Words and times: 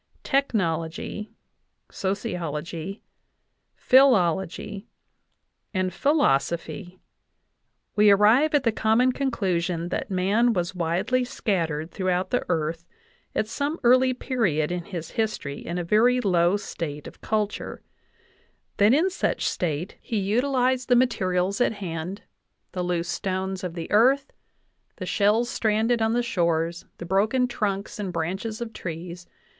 tech 0.23 0.47
nology,... 0.51 1.29
sociology,... 1.91 3.03
philology,..". 3.75 4.87
and 5.75 5.93
philosophy, 5.93 6.97
we 7.95 8.09
arrive 8.09 8.55
at 8.55 8.63
the 8.63 8.71
common 8.71 9.11
conclusion 9.11 9.89
that 9.89 10.09
man 10.09 10.53
was 10.53 10.73
widely 10.73 11.23
scattered 11.23 11.91
throughout 11.91 12.31
the 12.31 12.43
earth 12.49 12.83
at 13.35 13.47
some 13.47 13.79
early 13.83 14.11
period 14.11 14.71
in 14.71 14.85
his 14.85 15.11
history 15.11 15.63
in 15.63 15.77
a, 15.77 15.83
very 15.83 16.19
low 16.19 16.57
state 16.57 17.05
of 17.05 17.21
culture; 17.21 17.83
that 18.77 18.95
in 18.95 19.07
such 19.07 19.47
state 19.47 19.97
he 20.01 20.15
68 20.17 20.17
JOHN 20.17 20.35
WESLEY 20.35 20.41
POWELL 20.41 20.51
DAVIS 20.51 20.51
utilized 20.81 20.89
the 20.89 20.95
materials 21.05 21.61
at 21.61 21.73
hand 21.73 22.21
the 22.71 22.83
loose 22.83 23.07
stones 23.07 23.63
of 23.63 23.75
the 23.75 23.91
earth, 23.91 24.33
the 24.95 25.05
shells 25.05 25.47
stranded 25.47 26.01
on 26.01 26.13
the 26.13 26.23
shores, 26.23 26.85
the 26.97 27.05
broken 27.05 27.47
trunks 27.47 27.99
and 27.99 28.11
branches 28.11 28.59
of 28.61 28.73
trees. 28.73 29.27